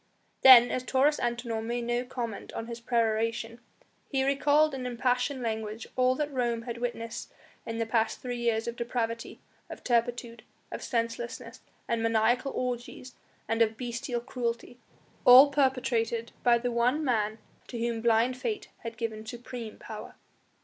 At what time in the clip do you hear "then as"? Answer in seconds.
0.41-0.81